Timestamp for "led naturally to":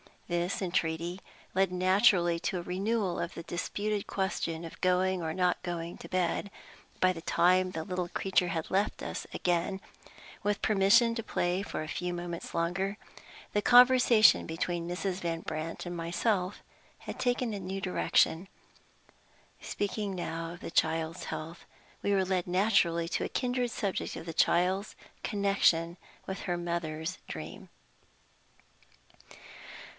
1.53-2.57, 22.25-23.23